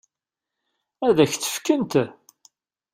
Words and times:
Ad 1.07 1.17
k-tt-fkent? 1.31 1.93